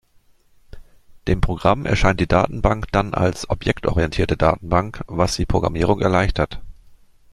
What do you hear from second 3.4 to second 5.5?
objektorientierte Datenbank, was die